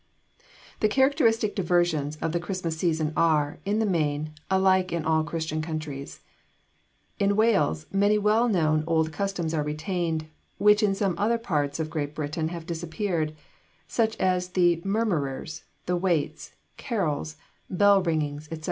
[0.79, 5.61] The characteristic diversions of the Christmas season are, in the main, alike in all Christian
[5.61, 6.21] countries.
[7.19, 10.25] In Wales many well known old customs are retained
[10.57, 13.35] which in some other parts of Great Britain have disappeared,
[13.87, 17.37] such as the mummers, the waits, carols,
[17.69, 18.59] bell ringings, etc.